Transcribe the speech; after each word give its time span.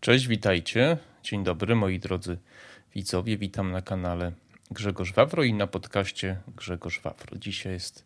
Cześć, 0.00 0.26
witajcie. 0.26 0.96
Dzień 1.22 1.44
dobry, 1.44 1.74
moi 1.74 1.98
drodzy 1.98 2.38
widzowie. 2.94 3.38
Witam 3.38 3.72
na 3.72 3.82
kanale 3.82 4.32
Grzegorz 4.70 5.12
Wawro 5.12 5.44
i 5.44 5.54
na 5.54 5.66
podcaście 5.66 6.36
Grzegorz 6.56 7.00
Wawro. 7.00 7.38
Dzisiaj 7.38 7.72
jest 7.72 8.04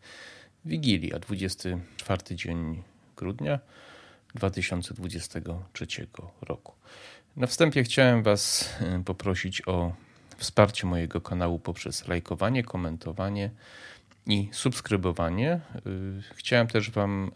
Wigilia, 0.65 1.19
24 1.19 2.37
dzień 2.37 2.83
grudnia 3.17 3.59
2023 4.35 5.87
roku. 6.43 6.73
Na 7.37 7.47
wstępie 7.47 7.83
chciałem 7.83 8.23
Was 8.23 8.75
e, 8.81 9.03
poprosić 9.05 9.69
o 9.69 9.93
wsparcie 10.37 10.87
mojego 10.87 11.21
kanału 11.21 11.59
poprzez 11.59 12.09
lajkowanie, 12.09 12.63
komentowanie 12.63 13.51
i 14.27 14.49
subskrybowanie. 14.53 15.61
Y, 15.87 16.23
chciałem 16.35 16.67
też 16.67 16.91
Wam 16.91 17.25
y, 17.25 17.31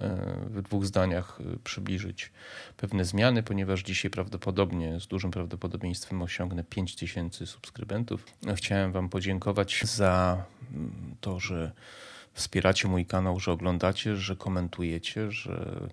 w 0.51 0.63
dwóch 0.63 0.87
zdaniach 0.87 1.41
y, 1.41 1.59
przybliżyć 1.65 2.33
pewne 2.77 3.05
zmiany, 3.05 3.43
ponieważ 3.43 3.83
dzisiaj 3.83 4.11
prawdopodobnie, 4.11 5.01
z 5.01 5.07
dużym 5.07 5.31
prawdopodobieństwem 5.31 6.23
osiągnę 6.23 6.65
5000 6.65 7.47
subskrybentów. 7.47 8.25
Chciałem 8.57 8.93
Wam 8.93 9.09
podziękować 9.09 9.85
za 9.85 10.45
mm, 10.73 11.17
to, 11.21 11.41
że 11.41 11.73
wspieracie 12.39 12.89
mój 12.89 13.07
kanał, 13.07 13.41
że 13.41 13.53
oglądacie, 13.53 14.17
że 14.17 14.37
komentujecie, 14.37 15.31
że 15.31 15.89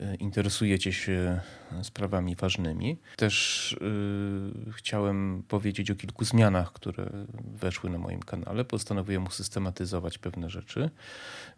e, 0.00 0.14
interesujecie 0.14 0.92
się 0.92 1.40
sprawami 1.82 2.36
ważnymi. 2.36 2.98
Też 3.16 3.76
yy, 3.80 4.72
chciałem 4.72 5.42
powiedzieć 5.48 5.90
o 5.90 5.94
kilku 5.94 6.24
zmianach, 6.24 6.72
które 6.72 7.10
weszły 7.54 7.90
na 7.90 7.98
moim 7.98 8.20
kanale. 8.20 8.64
Postanowiłem 8.64 9.26
usystematyzować 9.26 10.18
pewne 10.18 10.50
rzeczy 10.50 10.90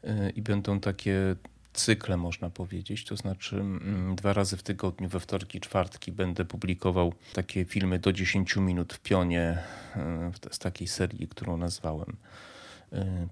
yy, 0.03 0.31
i 0.31 0.43
będą 0.43 0.81
takie 0.81 1.37
cykle, 1.73 2.17
można 2.17 2.51
powiedzieć. 2.51 3.05
To 3.05 3.17
znaczy, 3.17 3.57
mm, 3.57 4.17
dwa 4.17 4.33
razy 4.33 4.57
w 4.57 4.63
tygodniu, 4.63 5.09
we 5.09 5.21
wtorki, 5.21 5.61
czwartki, 5.61 6.13
będę 6.13 6.45
publikował 6.45 7.13
takie 7.33 7.65
filmy 7.65 7.99
do 7.99 8.13
10 8.13 8.57
minut 8.57 8.93
w 8.93 9.01
pionie 9.01 9.59
z 10.51 10.59
takiej 10.59 10.89
serii, 10.89 11.29
którą 11.29 11.57
nazwałem 11.57 12.17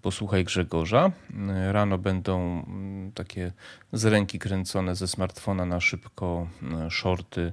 posłuchaj 0.02 0.44
Grzegorza. 0.44 1.12
E, 1.48 1.72
rano 1.72 1.98
będą 1.98 2.64
mm, 2.66 3.12
takie 3.12 3.52
z 3.92 4.04
ręki 4.04 4.38
kręcone 4.38 4.94
ze 4.94 5.08
smartfona 5.08 5.66
na 5.66 5.80
szybko 5.80 6.48
e, 6.62 6.90
shorty, 6.90 7.52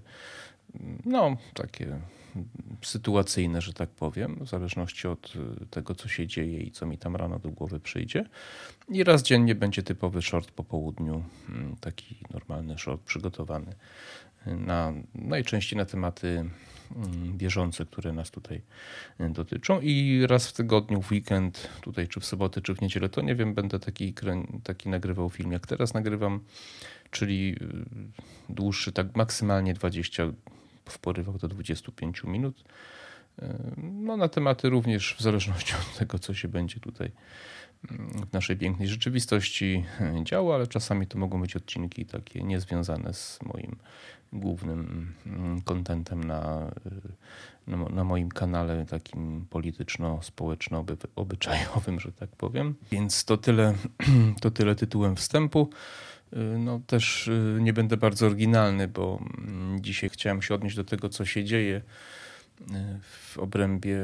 no 1.06 1.38
takie 1.54 2.00
sytuacyjne, 2.82 3.62
że 3.62 3.74
tak 3.74 3.90
powiem, 3.90 4.36
w 4.42 4.50
zależności 4.50 5.08
od 5.08 5.34
tego, 5.70 5.96
co 5.96 6.08
się 6.08 6.28
dzieje 6.28 6.60
i 6.60 6.72
co 6.72 6.86
mi 6.86 6.98
tam 6.98 7.16
rano 7.16 7.40
do 7.40 7.50
głowy 7.50 7.80
przyjdzie. 7.80 8.26
I 8.90 9.04
raz 9.04 9.24
dziennie 9.24 9.56
będzie 9.56 9.84
typowy 9.84 10.22
short 10.22 10.52
po 10.52 10.64
południu, 10.64 11.24
mm, 11.50 11.76
taki 11.80 12.16
normalny 12.34 12.78
short 12.78 13.02
przygotowany 13.02 13.76
na, 14.46 14.94
najczęściej 15.16 15.78
na 15.78 15.86
tematy 15.86 16.50
bieżące, 17.38 17.86
które 17.86 18.14
nas 18.14 18.32
tutaj 18.32 18.62
e, 19.20 19.30
dotyczą. 19.30 19.80
I 19.82 20.26
raz 20.28 20.48
w 20.48 20.54
tygodniu, 20.54 21.02
w 21.02 21.12
weekend, 21.12 21.70
tutaj 21.82 22.08
czy 22.08 22.20
w 22.20 22.26
sobotę, 22.26 22.62
czy 22.62 22.76
w 22.76 22.82
niedzielę, 22.82 23.10
to 23.10 23.22
nie 23.22 23.36
wiem, 23.36 23.54
będę 23.54 23.80
taki, 23.80 24.14
taki 24.64 24.90
nagrywał 24.90 25.30
film, 25.30 25.52
jak 25.52 25.68
teraz 25.68 25.94
nagrywam, 25.94 26.40
czyli 27.12 27.56
e, 27.62 28.54
dłuższy, 28.54 28.92
tak 28.92 29.16
maksymalnie 29.16 29.74
20, 29.74 30.24
w 30.90 31.00
porywach 31.00 31.38
do 31.38 31.48
25 31.48 32.24
minut. 32.24 32.64
E, 33.42 33.74
no, 33.78 34.18
na 34.18 34.30
tematy 34.30 34.70
również 34.70 35.16
w 35.16 35.22
zależności 35.22 35.74
od 35.74 35.98
tego, 35.98 36.20
co 36.20 36.34
się 36.34 36.48
będzie 36.48 36.80
tutaj 36.80 37.08
mm, 37.08 37.18
w 38.30 38.34
naszej 38.34 38.58
pięknej 38.58 38.88
rzeczywistości 38.88 39.86
działo, 40.24 40.56
ale 40.56 40.68
czasami 40.68 41.08
to 41.08 41.18
mogą 41.18 41.42
być 41.42 41.56
odcinki 41.56 42.06
takie 42.06 42.44
niezwiązane 42.44 43.14
z 43.14 43.40
moim 43.44 43.76
głównym 44.34 45.14
mm, 45.26 45.62
kontentem 45.62 46.24
na, 46.24 46.72
na, 47.68 48.04
moim 48.04 48.30
kanale 48.30 48.86
takim 48.86 49.46
polityczno-społeczno-obyczajowym, 49.50 52.00
że 52.00 52.12
tak 52.12 52.30
powiem. 52.30 52.76
Więc 52.92 53.26
to 53.26 53.38
tyle, 53.38 53.74
to 54.42 54.52
tyle 54.52 54.76
tytułem 54.76 55.16
wstępu. 55.16 55.70
No 56.58 56.80
też 56.88 57.28
y, 57.28 57.58
nie 57.62 57.74
będę 57.74 57.98
bardzo 57.98 58.26
oryginalny, 58.26 58.88
bo 58.88 59.20
mm, 59.38 59.82
dzisiaj 59.82 60.10
chciałem 60.10 60.42
się 60.42 60.54
odnieść 60.54 60.76
do 60.76 60.84
tego, 60.84 61.10
co 61.10 61.26
się 61.26 61.44
dzieje 61.44 61.78
y, 61.78 61.82
w 63.02 63.38
obrębie 63.38 63.98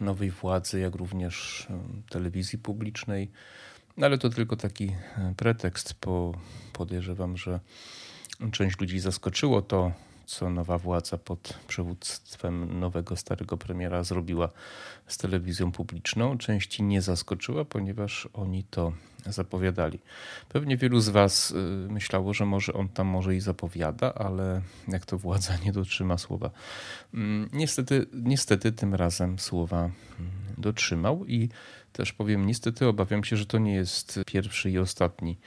nowej 0.00 0.30
władzy, 0.30 0.80
jak 0.80 0.94
również 0.94 1.66
telewizji 2.10 2.58
publicznej. 2.58 3.30
No 3.96 4.06
ale 4.06 4.18
to 4.18 4.30
tylko 4.30 4.56
taki 4.56 4.92
pretekst, 5.36 5.94
bo 6.04 6.32
podejrzewam, 6.72 7.36
że 7.36 7.60
Część 8.50 8.80
ludzi 8.80 9.00
zaskoczyło 9.00 9.62
to, 9.62 9.92
co 10.26 10.50
nowa 10.50 10.78
władza 10.78 11.18
pod 11.18 11.58
przywództwem 11.68 12.80
nowego, 12.80 13.16
starego 13.16 13.56
premiera 13.56 14.04
zrobiła 14.04 14.48
z 15.06 15.18
telewizją 15.18 15.72
publiczną. 15.72 16.38
Części 16.38 16.82
nie 16.82 17.02
zaskoczyła, 17.02 17.64
ponieważ 17.64 18.28
oni 18.32 18.64
to 18.64 18.92
zapowiadali. 19.26 19.98
Pewnie 20.48 20.76
wielu 20.76 21.00
z 21.00 21.08
Was 21.08 21.50
y, 21.50 21.54
myślało, 21.90 22.34
że 22.34 22.46
może 22.46 22.72
on 22.72 22.88
tam 22.88 23.06
może 23.06 23.36
i 23.36 23.40
zapowiada, 23.40 24.14
ale 24.14 24.62
jak 24.88 25.06
to 25.06 25.18
władza 25.18 25.56
nie 25.64 25.72
dotrzyma 25.72 26.18
słowa. 26.18 26.50
Mm, 27.14 27.48
niestety, 27.52 28.06
niestety 28.12 28.72
tym 28.72 28.94
razem 28.94 29.38
słowa 29.38 29.78
mm, 29.78 29.92
dotrzymał 30.58 31.26
i 31.26 31.48
też 31.92 32.12
powiem 32.12 32.46
niestety 32.46 32.86
obawiam 32.86 33.24
się, 33.24 33.36
że 33.36 33.46
to 33.46 33.58
nie 33.58 33.74
jest 33.74 34.20
pierwszy 34.26 34.70
i 34.70 34.78
ostatni 34.78 35.38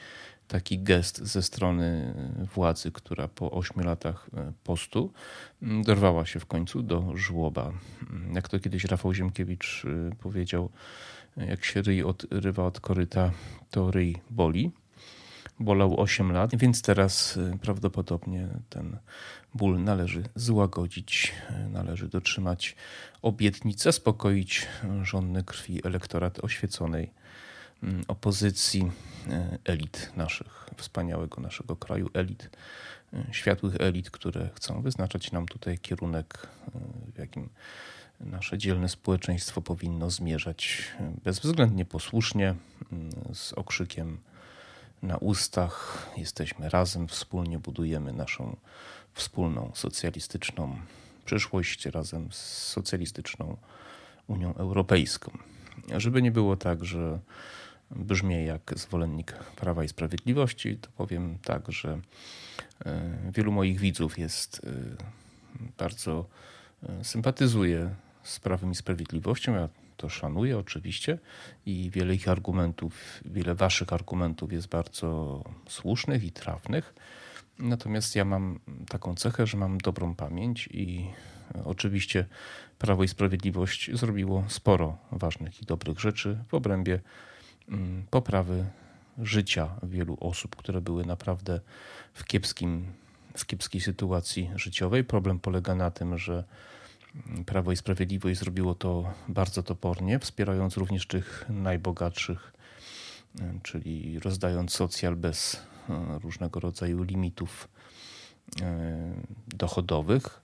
taki 0.48 0.80
gest 0.80 1.18
ze 1.18 1.42
strony 1.42 2.14
władzy, 2.56 2.92
która 2.92 3.28
po 3.28 3.52
ośmiu 3.52 3.84
latach 3.84 4.30
e, 4.34 4.52
postu 4.64 5.14
mm, 5.62 5.84
dorwała 5.84 6.26
się 6.26 6.40
w 6.40 6.46
końcu 6.46 6.84
do 6.84 7.12
żłoba. 7.18 7.72
Mm, 8.12 8.36
jak 8.36 8.50
to 8.50 8.60
kiedyś 8.60 8.84
Rafał 8.84 9.14
Ziemkiewicz 9.14 9.86
e, 9.86 10.16
powiedział, 10.16 10.70
jak 11.38 11.66
się 11.66 11.82
ryj 11.82 12.04
odrywa 12.04 12.66
od 12.66 12.80
koryta, 12.80 13.32
to 13.72 13.92
ryj 13.92 14.16
boli. 14.30 14.72
Bolał 15.60 16.02
8 16.02 16.32
lat, 16.32 16.56
więc 16.56 16.82
teraz 16.82 17.38
e, 17.38 17.58
prawdopodobnie 17.58 18.48
ten 18.70 18.98
ból 19.54 19.84
należy 19.84 20.24
złagodzić, 20.36 21.34
należy 21.70 22.08
dotrzymać 22.08 22.76
obietnic, 23.22 23.84
zaspokoić 23.84 24.68
żonny 25.02 25.44
krwi 25.44 25.88
elektorat 25.88 26.44
oświeconej 26.44 27.12
opozycji 28.08 28.92
e, 29.30 29.58
elit 29.66 30.12
naszych, 30.16 30.70
wspaniałego 30.78 31.42
naszego 31.42 31.76
kraju, 31.76 32.10
elit, 32.14 32.50
e, 33.14 33.26
światłych 33.32 33.76
elit, 33.80 34.12
które 34.12 34.50
chcą 34.56 34.82
wyznaczać 34.82 35.32
nam 35.32 35.46
tutaj 35.46 35.80
kierunek, 35.80 36.48
e, 36.68 36.80
w 37.16 37.20
jakim 37.20 37.50
nasze 38.20 38.58
dzielne 38.58 38.90
społeczeństwo 38.90 39.62
powinno 39.62 40.10
zmierzać 40.10 40.92
bezwzględnie 41.24 41.86
posłusznie, 41.86 42.56
mm, 42.92 43.12
z 43.34 43.54
okrzykiem 43.54 44.18
na 45.02 45.18
ustach. 45.18 46.08
Jesteśmy 46.18 46.70
razem, 46.70 47.08
wspólnie 47.08 47.60
budujemy 47.60 48.14
naszą 48.14 48.56
wspólną 49.14 49.72
socjalistyczną 49.74 50.78
przyszłość 51.26 51.86
razem 51.86 52.32
z 52.32 52.38
socjalistyczną 52.68 53.58
Unią 54.28 54.56
Europejską. 54.56 55.38
Żeby 55.98 56.22
nie 56.22 56.32
było 56.32 56.58
tak, 56.58 56.86
że 56.86 57.20
brzmię 57.92 58.46
jak 58.46 58.74
zwolennik 58.76 59.34
Prawa 59.34 59.84
i 59.84 59.88
Sprawiedliwości, 59.88 60.78
to 60.78 60.90
powiem 60.98 61.38
tak, 61.44 61.72
że 61.72 62.00
e, 62.86 63.32
wielu 63.32 63.52
moich 63.52 63.80
widzów 63.80 64.20
jest 64.20 64.62
e, 64.64 64.70
bardzo 65.78 66.26
e, 66.84 67.04
sympatyzuje 67.04 67.96
z 68.24 68.40
Prawem 68.40 68.72
i 68.72 68.76
Sprawiedliwością. 68.76 69.54
Ja 69.54 69.70
to 69.98 70.10
szanuję 70.10 70.58
oczywiście 70.58 71.20
i 71.66 71.90
wiele 71.94 72.16
ich 72.16 72.30
argumentów, 72.30 73.22
wiele 73.26 73.56
waszych 73.56 73.94
argumentów 73.94 74.54
jest 74.54 74.68
bardzo 74.68 75.44
słusznych 75.70 76.24
i 76.24 76.32
trafnych. 76.32 76.94
Natomiast 77.60 78.16
ja 78.16 78.26
mam 78.26 78.60
taką 78.90 79.16
cechę, 79.16 79.48
że 79.48 79.58
mam 79.58 79.78
dobrą 79.78 80.16
pamięć 80.16 80.70
i 80.72 81.08
oczywiście 81.66 82.26
Prawo 82.80 83.04
i 83.04 83.08
Sprawiedliwość 83.08 83.90
zrobiło 83.94 84.44
sporo 84.48 84.98
ważnych 85.12 85.62
i 85.62 85.66
dobrych 85.66 86.00
rzeczy 86.00 86.38
w 86.48 86.54
obrębie 86.54 87.00
poprawy 88.10 88.66
życia 89.18 89.70
wielu 89.84 90.18
osób, 90.20 90.56
które 90.56 90.82
były 90.82 91.06
naprawdę 91.06 91.60
w, 92.14 92.26
kiepskim, 92.26 92.86
w 93.38 93.46
kiepskiej 93.46 93.82
sytuacji 93.82 94.52
życiowej. 94.56 95.04
Problem 95.04 95.40
polega 95.40 95.76
na 95.76 95.92
tym, 95.92 96.18
że 96.18 96.44
Prawo 97.46 97.72
i 97.72 97.78
Sprawiedliwość 97.78 98.40
zrobiło 98.40 98.76
to 98.76 99.14
bardzo 99.28 99.64
topornie, 99.64 100.20
wspierając 100.20 100.78
również 100.78 101.08
tych 101.08 101.46
najbogatszych, 101.50 102.54
e, 103.42 103.60
czyli 103.64 104.20
rozdając 104.20 104.74
socjal 104.74 105.16
bez 105.16 105.62
różnego 106.24 106.60
rodzaju 106.60 107.04
limitów 107.04 107.68
dochodowych. 109.48 110.42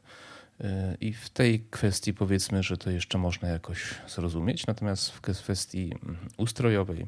I 1.00 1.14
w 1.14 1.30
tej 1.30 1.60
kwestii 1.60 2.14
powiedzmy, 2.14 2.64
że 2.64 2.78
to 2.78 2.92
jeszcze 2.92 3.18
można 3.18 3.48
jakoś 3.48 3.96
zrozumieć, 4.08 4.68
natomiast 4.68 5.10
w 5.10 5.22
kwestii 5.22 5.94
mm, 6.04 6.18
ustrojowej, 6.38 7.08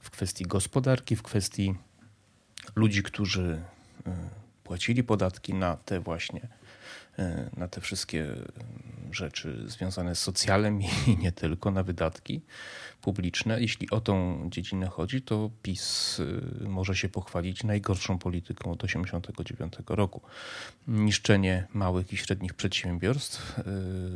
w 0.00 0.10
kwestii 0.10 0.44
gospodarki, 0.44 1.16
w 1.16 1.22
kwestii 1.22 1.74
ludzi, 2.76 3.02
którzy 3.02 3.62
y, 4.06 4.10
płacili 4.64 5.04
podatki 5.04 5.54
na 5.54 5.76
te 5.76 6.00
właśnie 6.00 6.48
na 7.56 7.68
te 7.68 7.80
wszystkie 7.80 8.26
rzeczy 9.10 9.64
związane 9.66 10.14
z 10.14 10.18
socjalem 10.18 10.82
i 10.82 10.88
nie 11.22 11.32
tylko, 11.32 11.70
na 11.70 11.82
wydatki 11.82 12.40
publiczne. 13.02 13.60
Jeśli 13.60 13.90
o 13.90 14.00
tą 14.00 14.46
dziedzinę 14.50 14.86
chodzi, 14.86 15.22
to 15.22 15.50
PiS 15.62 16.18
y, 16.18 16.68
może 16.68 16.96
się 16.96 17.08
pochwalić 17.08 17.64
najgorszą 17.64 18.18
polityką 18.18 18.70
od 18.70 18.80
1989 18.80 19.74
roku. 19.88 20.20
Niszczenie 20.88 21.66
małych 21.74 22.12
i 22.12 22.16
średnich 22.16 22.54
przedsiębiorstw 22.54 23.58
y, 23.58 23.62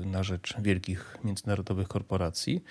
na 0.06 0.22
rzecz 0.22 0.54
wielkich 0.60 1.18
międzynarodowych 1.24 1.88
korporacji 1.88 2.64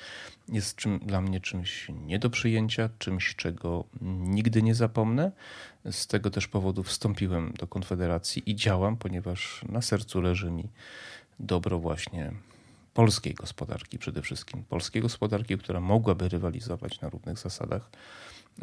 jest 0.49 0.75
czym, 0.75 0.99
dla 0.99 1.21
mnie 1.21 1.39
czymś 1.39 1.87
nie 2.05 2.19
do 2.19 2.29
przyjęcia, 2.29 2.89
czymś, 2.99 3.35
czego 3.35 3.85
nigdy 4.01 4.61
nie 4.61 4.75
zapomnę. 4.75 5.31
Z 5.91 6.07
tego 6.07 6.29
też 6.29 6.47
powodu 6.47 6.83
wstąpiłem 6.83 7.53
do 7.59 7.67
Konfederacji 7.67 8.43
i 8.45 8.55
działam, 8.55 8.97
ponieważ 8.97 9.65
na 9.69 9.81
sercu 9.81 10.21
leży 10.21 10.51
mi 10.51 10.69
dobro 11.39 11.79
właśnie 11.79 12.31
polskiej 12.95 13.33
gospodarki 13.33 13.99
przede 13.99 14.21
wszystkim. 14.21 14.63
Polskiej 14.63 15.01
gospodarki, 15.01 15.57
która 15.57 15.79
mogłaby 15.79 16.29
rywalizować 16.29 17.01
na 17.01 17.09
równych 17.09 17.39
zasadach 17.39 17.89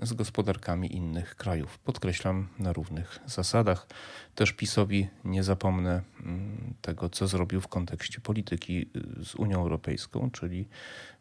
z 0.03 0.13
gospodarkami 0.13 0.97
innych 0.97 1.37
krajów. 1.37 1.79
Podkreślam, 1.79 2.49
na 2.59 2.73
równych 2.73 3.19
zasadach. 3.27 3.87
Też 4.35 4.53
PiSowi 4.53 5.09
nie 5.25 5.43
zapomnę 5.43 6.03
mm, 6.21 6.75
tego, 6.81 7.09
co 7.09 7.29
zrobił 7.29 7.61
w 7.61 7.69
kontekście 7.69 8.21
polityki 8.21 8.91
y, 9.21 9.25
z 9.25 9.35
Unią 9.35 9.61
Europejską, 9.61 10.31
czyli 10.31 10.69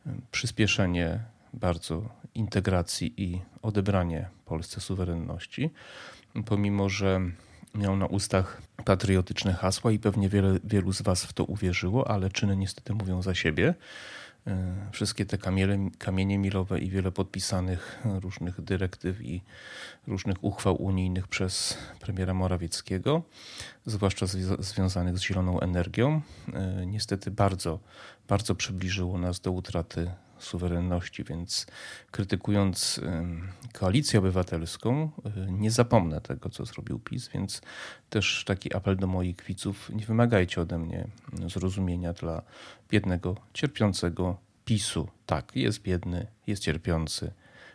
y, 0.07 0.09
przyspieszenie 0.31 1.19
bardzo 1.53 2.09
integracji 2.35 3.13
i 3.17 3.41
odebranie 3.61 4.29
Polsce 4.45 4.81
suwerenności. 4.81 5.69
Pomimo, 6.45 6.89
że 6.89 7.21
miał 7.75 7.95
na 7.95 8.05
ustach 8.05 8.61
patriotyczne 8.85 9.53
hasła 9.53 9.91
i 9.91 9.99
pewnie 9.99 10.29
wiele, 10.29 10.59
wielu 10.63 10.93
z 10.93 11.01
Was 11.01 11.25
w 11.25 11.33
to 11.33 11.43
uwierzyło, 11.43 12.11
ale 12.11 12.29
czyny 12.29 12.57
niestety 12.57 12.93
mówią 12.93 13.21
za 13.21 13.35
siebie. 13.35 13.73
E, 14.47 14.75
wszystkie 14.91 15.25
te 15.25 15.37
kamienie, 15.37 15.91
kamienie 15.97 16.37
milowe 16.37 16.79
i 16.79 16.89
wiele 16.89 17.11
podpisanych 17.11 17.99
różnych 18.05 18.61
dyrektyw 18.61 19.21
i 19.21 19.41
różnych 20.07 20.43
uchwał 20.43 20.83
unijnych 20.83 21.27
przez 21.27 21.77
premiera 21.99 22.33
Morawieckiego, 22.33 23.21
zwłaszcza 23.85 24.25
związanych 24.59 25.17
z 25.17 25.21
zieloną 25.21 25.59
energią, 25.59 26.21
e, 26.53 26.85
niestety 26.85 27.31
bardzo, 27.31 27.79
bardzo 28.27 28.55
przybliżyło 28.55 29.17
nas 29.17 29.39
do 29.39 29.51
utraty 29.51 30.11
suwerenności, 30.43 31.23
więc 31.23 31.65
krytykując 32.11 33.01
koalicję 33.73 34.19
obywatelską, 34.19 35.11
y, 35.47 35.51
nie 35.51 35.71
zapomnę 35.71 36.21
tego, 36.21 36.49
co 36.49 36.65
zrobił 36.65 36.99
PiS, 36.99 37.29
więc 37.33 37.61
też 38.09 38.43
taki 38.47 38.75
apel 38.75 38.97
do 38.97 39.07
moich 39.07 39.43
widzów, 39.43 39.89
nie 39.89 40.05
wymagajcie 40.05 40.61
ode 40.61 40.77
mnie 40.77 41.07
zrozumienia 41.47 42.13
dla 42.13 42.41
biednego, 42.89 43.35
cierpiącego 43.53 44.37
PiSu. 44.65 45.07
Tak, 45.25 45.55
jest 45.55 45.81
biedny, 45.81 46.27
jest 46.47 46.63
cierpiący, 46.63 47.33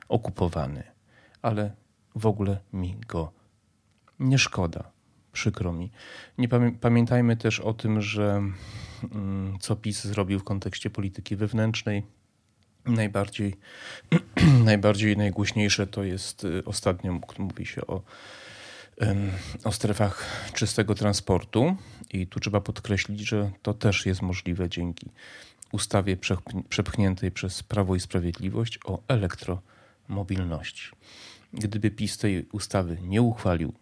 okupowany, 0.08 0.82
ale 1.42 1.72
w 2.14 2.26
ogóle 2.26 2.58
mi 2.72 2.96
go 3.08 3.32
nie 4.20 4.38
szkoda. 4.38 4.90
Przykro 5.32 5.72
mi. 5.72 5.90
Nie 6.38 6.48
pamiętajmy 6.80 7.36
też 7.36 7.60
o 7.60 7.74
tym, 7.74 8.02
że 8.02 8.42
mm, 9.12 9.58
co 9.60 9.76
PiS 9.76 10.04
zrobił 10.04 10.38
w 10.38 10.44
kontekście 10.44 10.90
polityki 10.90 11.36
wewnętrznej, 11.36 12.02
Najbardziej, 12.86 13.56
najbardziej 14.64 15.16
najgłośniejsze 15.16 15.86
to 15.86 16.04
jest 16.04 16.44
y, 16.44 16.64
ostatnio 16.64 17.20
mówi 17.38 17.66
się 17.66 17.86
o, 17.86 18.02
o 19.64 19.72
strefach 19.72 20.24
czystego 20.52 20.94
transportu 20.94 21.76
i 22.10 22.26
tu 22.26 22.40
trzeba 22.40 22.60
podkreślić, 22.60 23.20
że 23.20 23.50
to 23.62 23.74
też 23.74 24.06
jest 24.06 24.22
możliwe 24.22 24.68
dzięki 24.68 25.10
ustawie 25.72 26.16
przepchniętej 26.68 27.30
przez 27.30 27.62
Prawo 27.62 27.96
i 27.96 28.00
Sprawiedliwość 28.00 28.78
o 28.84 29.02
elektromobilności. 29.08 30.90
Gdyby 31.52 31.90
PiS 31.90 32.18
tej 32.18 32.46
ustawy 32.52 32.98
nie 33.02 33.22
uchwalił, 33.22 33.72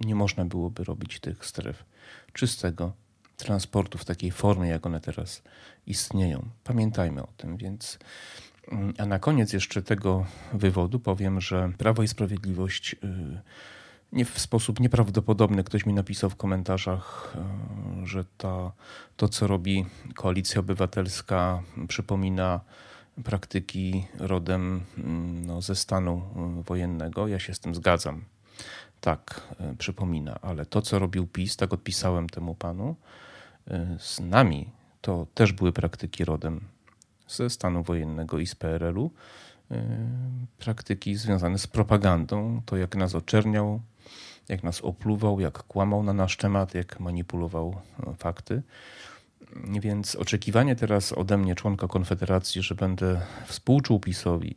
nie 0.00 0.14
można 0.14 0.44
byłoby 0.44 0.84
robić 0.84 1.20
tych 1.20 1.46
stref 1.46 1.84
czystego 2.32 2.92
transportu 3.36 3.98
w 3.98 4.04
takiej 4.04 4.30
formie, 4.30 4.68
jak 4.68 4.86
one 4.86 5.00
teraz 5.00 5.42
istnieją. 5.86 6.48
Pamiętajmy 6.64 7.22
o 7.22 7.28
tym, 7.36 7.56
więc. 7.56 7.98
Mm, 8.68 8.94
a 8.98 9.06
na 9.06 9.18
koniec 9.18 9.52
jeszcze 9.52 9.82
tego 9.82 10.26
wywodu 10.52 11.00
powiem, 11.00 11.40
że 11.40 11.72
Prawo 11.78 12.02
i 12.02 12.08
Sprawiedliwość 12.08 12.96
y, 13.04 13.40
nie 14.12 14.24
w 14.24 14.38
sposób 14.38 14.80
nieprawdopodobny 14.80 15.64
ktoś 15.64 15.86
mi 15.86 15.94
napisał 15.94 16.30
w 16.30 16.36
komentarzach, 16.36 17.36
y, 18.02 18.06
że 18.06 18.24
to, 19.16 19.28
co 19.28 19.46
robi 19.46 19.86
Koalicja 20.14 20.60
Obywatelska, 20.60 21.62
przypomina 21.88 22.60
praktyki 23.24 24.06
rodem 24.18 24.84
mm, 24.98 25.46
no, 25.46 25.62
ze 25.62 25.74
stanu 25.74 26.22
y, 26.60 26.62
wojennego. 26.62 27.28
Ja 27.28 27.38
się 27.38 27.54
z 27.54 27.60
tym 27.60 27.74
zgadzam. 27.74 28.24
Tak, 29.04 29.54
przypomina, 29.78 30.38
ale 30.42 30.66
to, 30.66 30.82
co 30.82 30.98
robił 30.98 31.26
PiS, 31.26 31.56
tak 31.56 31.72
odpisałem 31.72 32.28
temu 32.28 32.54
panu, 32.54 32.96
z 33.98 34.20
nami 34.20 34.70
to 35.00 35.26
też 35.34 35.52
były 35.52 35.72
praktyki 35.72 36.24
rodem 36.24 36.60
ze 37.28 37.50
stanu 37.50 37.82
wojennego 37.82 38.38
i 38.38 38.46
z 38.46 38.54
PRL-u. 38.54 39.10
E, 39.70 39.84
praktyki 40.58 41.16
związane 41.16 41.58
z 41.58 41.66
propagandą, 41.66 42.62
to 42.66 42.76
jak 42.76 42.96
nas 42.96 43.14
oczerniał, 43.14 43.80
jak 44.48 44.62
nas 44.62 44.80
opluwał, 44.80 45.40
jak 45.40 45.62
kłamał 45.62 46.02
na 46.02 46.12
nasz 46.12 46.36
temat, 46.36 46.74
jak 46.74 47.00
manipulował 47.00 47.76
e, 48.06 48.14
fakty. 48.14 48.62
Więc 49.80 50.16
oczekiwanie 50.16 50.76
teraz 50.76 51.12
ode 51.12 51.38
mnie, 51.38 51.54
członka 51.54 51.88
Konfederacji, 51.88 52.62
że 52.62 52.74
będę 52.74 53.20
współczuł 53.46 54.00
PiSowi 54.00 54.56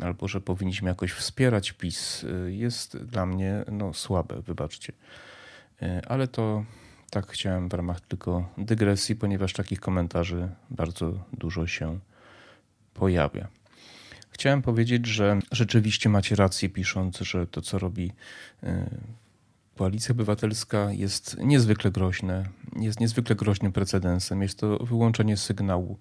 albo 0.00 0.28
że 0.28 0.40
powinniśmy 0.40 0.88
jakoś 0.88 1.12
wspierać 1.12 1.72
PiS, 1.72 2.24
e, 2.24 2.52
jest 2.52 2.96
dla 2.96 3.26
mnie 3.26 3.64
no, 3.72 3.94
słabe, 3.94 4.42
wybaczcie. 4.42 4.92
Ale 6.08 6.28
to 6.28 6.64
tak 7.10 7.26
chciałem 7.26 7.68
w 7.68 7.74
ramach 7.74 8.00
tylko 8.00 8.48
dygresji, 8.58 9.16
ponieważ 9.16 9.52
takich 9.52 9.80
komentarzy 9.80 10.48
bardzo 10.70 11.12
dużo 11.32 11.66
się 11.66 11.98
pojawia. 12.94 13.48
Chciałem 14.30 14.62
powiedzieć, 14.62 15.06
że 15.06 15.38
rzeczywiście 15.52 16.08
macie 16.08 16.36
rację, 16.36 16.68
pisząc, 16.68 17.18
że 17.18 17.46
to, 17.46 17.62
co 17.62 17.78
robi 17.78 18.12
e, 18.62 18.90
Koalicja 19.78 20.12
Obywatelska, 20.12 20.92
jest 20.92 21.36
niezwykle 21.38 21.90
groźne, 21.90 22.48
jest 22.80 23.00
niezwykle 23.00 23.36
groźnym 23.36 23.72
precedensem. 23.72 24.42
Jest 24.42 24.58
to 24.58 24.78
wyłączenie 24.78 25.36
sygnału 25.36 25.98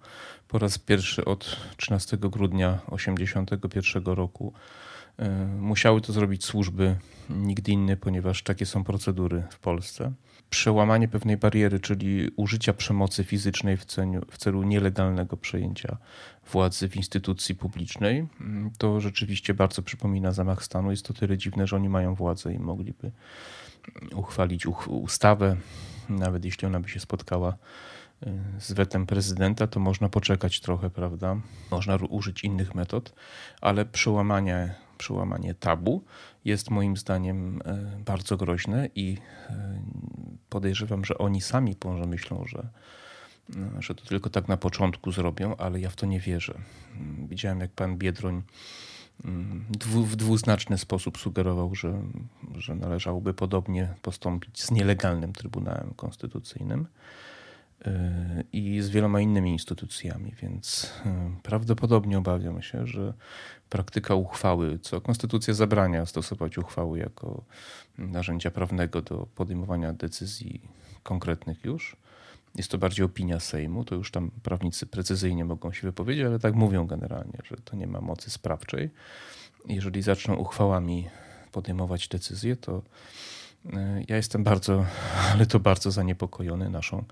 po 0.47 0.59
raz 0.59 0.77
pierwszy 0.77 1.25
od 1.25 1.57
13 1.77 2.17
grudnia 2.17 2.73
1981 2.73 4.13
roku. 4.13 4.53
E, 5.19 5.45
musiały 5.45 6.01
to 6.01 6.13
zrobić 6.13 6.45
służby, 6.45 6.95
nigdy 7.29 7.71
inny, 7.71 7.97
ponieważ 7.97 8.43
takie 8.43 8.65
są 8.65 8.83
procedury 8.83 9.43
w 9.49 9.59
Polsce 9.59 10.11
przełamanie 10.49 11.07
pewnej 11.07 11.37
bariery, 11.37 11.79
czyli 11.79 12.29
użycia 12.35 12.73
przemocy 12.73 13.23
fizycznej 13.23 13.77
w 13.77 13.85
celu, 13.85 14.21
w 14.31 14.37
celu 14.37 14.63
nielegalnego 14.63 15.37
przejęcia 15.37 15.97
władzy 16.51 16.89
w 16.89 16.95
instytucji 16.95 17.55
publicznej, 17.55 18.27
mm, 18.41 18.71
to 18.77 19.01
rzeczywiście 19.01 19.53
bardzo 19.53 19.81
przypomina 19.81 20.31
zamach 20.31 20.63
stanu. 20.63 20.91
Jest 20.91 21.05
to 21.05 21.13
tyle 21.13 21.37
dziwne, 21.37 21.67
że 21.67 21.75
oni 21.75 21.89
mają 21.89 22.15
władzę 22.15 22.53
i 22.53 22.59
mogliby 22.59 23.11
uchwalić 24.15 24.65
ustawę, 24.87 25.57
nawet 26.09 26.45
jeśli 26.45 26.67
ona 26.67 26.79
by 26.79 26.89
się 26.89 26.99
spotkała 26.99 27.57
y, 28.27 28.31
z 28.59 28.71
wetem 28.71 29.05
prezydenta, 29.05 29.67
to 29.67 29.79
można 29.79 30.09
poczekać 30.09 30.59
trochę, 30.59 30.89
prawda? 30.89 31.37
Można 31.71 31.95
użyć 31.95 32.43
innych 32.43 32.75
metod, 32.75 33.13
ale 33.61 33.85
przełamanie, 33.85 34.75
przełamanie 34.97 35.55
tabu 35.55 36.03
jest 36.45 36.69
moim 36.69 36.97
zdaniem 36.97 37.61
e, 37.65 37.99
bardzo 38.05 38.37
groźne 38.37 38.89
i 38.95 39.17
e, 39.49 39.81
podejrzewam, 40.49 41.05
że 41.05 41.17
oni 41.17 41.41
sami 41.41 41.75
może 41.85 42.05
myślą, 42.05 42.45
że, 42.47 42.67
no, 43.49 43.81
że 43.81 43.95
to 43.95 44.05
tylko 44.05 44.29
tak 44.29 44.47
na 44.47 44.57
początku 44.57 45.11
zrobią, 45.11 45.55
ale 45.57 45.79
ja 45.79 45.89
w 45.89 45.95
to 45.95 46.05
nie 46.05 46.19
wierzę. 46.19 46.53
Mm, 46.95 47.27
widziałem, 47.27 47.59
jak 47.59 47.71
pan 47.71 47.97
Biedroń 47.97 48.41
mm, 49.25 49.65
w 49.93 50.15
dwuznaczny 50.15 50.77
sposób 50.77 51.17
sugerował, 51.17 51.75
że, 51.75 52.01
że 52.55 52.75
należałoby 52.75 53.33
podobnie 53.33 53.93
postąpić 54.01 54.63
z 54.63 54.71
nielegalnym 54.71 55.33
Trybunałem 55.33 55.93
Konstytucyjnym 55.95 56.87
i 58.53 58.81
z 58.81 58.89
wieloma 58.89 59.21
innymi 59.21 59.51
instytucjami, 59.51 60.31
więc 60.41 60.93
e, 61.05 61.31
prawdopodobnie 61.43 62.17
obawiam 62.17 62.61
się, 62.61 62.87
że 62.87 63.13
praktyka 63.75 64.15
uchwały, 64.15 64.79
co 64.79 65.01
konstytucja 65.01 65.53
zabrania 65.53 66.05
stosować 66.05 66.57
uchwały 66.57 66.99
jako 66.99 67.43
narzędzia 67.97 68.51
prawnego 68.51 69.01
do 69.01 69.27
podejmowania 69.35 69.93
decyzji 69.93 70.61
konkretnych 71.03 71.65
już. 71.65 71.95
Jest 72.55 72.71
to 72.71 72.77
bardziej 72.77 73.05
opinia 73.05 73.39
Sejmu, 73.39 73.83
to 73.83 73.95
już 73.95 74.11
tam 74.11 74.31
prawnicy 74.43 74.85
precyzyjnie 74.85 75.45
mogą 75.45 75.71
się 75.71 75.81
wypowiedzieć, 75.81 76.25
ale 76.25 76.39
tak 76.39 76.55
mówią 76.55 76.87
generalnie, 76.87 77.39
że 77.43 77.55
to 77.55 77.75
nie 77.75 77.87
ma 77.87 78.01
mocy 78.01 78.29
sprawczej. 78.29 78.89
Jeżeli 79.65 80.01
zaczną 80.01 80.35
uchwałami 80.35 81.09
podejmować 81.51 82.07
decyzje, 82.07 82.55
to 82.55 82.81
Ja 84.07 84.15
jestem 84.15 84.43
bardzo, 84.43 84.85
ale 85.33 85.45
to 85.45 85.59
bardzo 85.59 85.91
zaniepokojony 85.91 86.69
naszą 86.69 87.03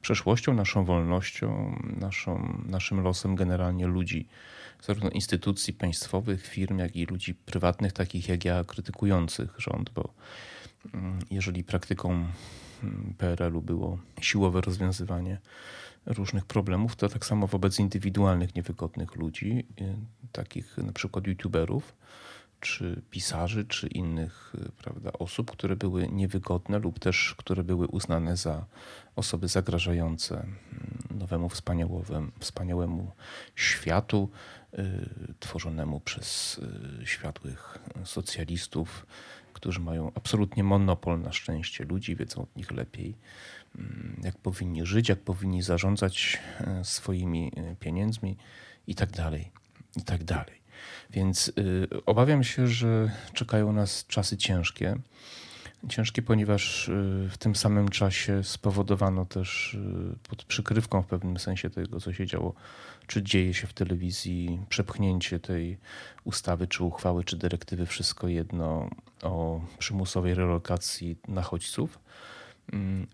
przeszłością, 0.00 0.54
naszą 0.54 0.84
wolnością, 0.84 1.76
naszą, 2.00 2.62
naszym 2.66 3.00
losem 3.02 3.36
generalnie 3.36 3.86
ludzi, 3.86 4.28
zarówno 4.82 5.10
instytucji 5.10 5.72
państwowych, 5.72 6.46
firm, 6.46 6.78
jak 6.78 6.96
i 6.96 7.06
ludzi 7.06 7.34
prywatnych, 7.34 7.92
takich 7.92 8.28
jak 8.28 8.44
ja, 8.44 8.64
krytykujących 8.64 9.54
rząd, 9.58 9.90
bo 9.90 10.14
mm, 10.94 11.18
jeżeli 11.30 11.64
praktyką 11.64 12.26
mm, 12.82 13.14
PRL-u 13.18 13.62
było 13.62 13.98
siłowe 14.20 14.60
rozwiązywanie 14.60 15.38
różnych 16.06 16.44
problemów, 16.44 16.96
to 16.96 17.08
tak 17.08 17.26
samo 17.26 17.46
wobec 17.46 17.78
indywidualnych, 17.78 18.54
niewygodnych 18.54 19.16
ludzi, 19.16 19.66
y, 19.80 19.94
takich 20.32 20.78
na 20.78 20.92
przykład 20.92 21.26
youtuberów, 21.26 21.96
czy 22.60 23.02
pisarzy, 23.10 23.64
czy 23.64 23.86
innych 23.86 24.52
y, 24.54 24.72
prawda, 24.82 25.12
osób, 25.12 25.50
które 25.50 25.76
były 25.76 26.08
niewygodne 26.08 26.78
lub 26.78 26.98
też 26.98 27.34
które 27.38 27.64
były 27.64 27.86
uznane 27.86 28.36
za 28.36 28.64
osoby 29.16 29.48
zagrażające 29.48 30.34
mm, 30.34 30.58
nowemu 31.10 31.48
wspaniałemu, 32.40 33.12
światu, 33.54 34.30
y, 34.78 35.34
tworzonemu 35.40 36.00
przez 36.00 36.60
y, 37.02 37.06
światłych 37.06 37.78
socjalistów, 38.04 39.06
którzy 39.52 39.80
mają 39.80 40.12
absolutnie 40.14 40.64
monopol 40.64 41.20
na 41.20 41.32
szczęście 41.32 41.84
ludzi, 41.84 42.16
wiedzą 42.16 42.42
od 42.42 42.56
nich 42.56 42.70
lepiej, 42.70 43.16
mm, 43.78 44.20
jak 44.24 44.38
powinni 44.38 44.86
żyć, 44.86 45.08
jak 45.08 45.18
powinni 45.20 45.62
zarządzać 45.62 46.38
swoimi 46.82 47.52
pieniędzmi 47.80 48.36
i 48.86 48.94
tak 48.94 49.10
dalej, 49.10 49.50
i 49.96 50.02
tak 50.02 50.24
dalej. 50.24 50.59
Więc 51.10 51.52
y, 51.58 51.88
obawiam 52.06 52.44
się, 52.44 52.66
że 52.66 53.10
czekają 53.32 53.72
nas 53.72 54.06
czasy 54.06 54.36
ciężkie. 54.36 54.96
Ciężkie, 55.88 56.22
ponieważ 56.22 56.88
y, 56.88 57.28
w 57.30 57.38
tym 57.38 57.56
samym 57.56 57.88
czasie 57.88 58.44
spowodowano 58.44 59.26
też 59.26 59.74
y, 59.74 60.28
pod 60.28 60.44
przykrywką 60.44 61.02
w 61.02 61.06
pewnym 61.06 61.38
sensie 61.38 61.70
tego, 61.70 62.00
co 62.00 62.12
się 62.12 62.26
działo, 62.26 62.54
czy 63.06 63.22
dzieje 63.22 63.54
się 63.54 63.66
w 63.66 63.72
telewizji, 63.72 64.60
przepchnięcie 64.68 65.38
tej 65.38 65.78
ustawy, 66.24 66.66
czy 66.66 66.84
uchwały, 66.84 67.24
czy 67.24 67.36
dyrektywy, 67.36 67.86
wszystko 67.86 68.28
jedno 68.28 68.90
o 69.22 69.60
przymusowej 69.78 70.34
relokacji 70.34 71.16
nachodźców 71.28 71.98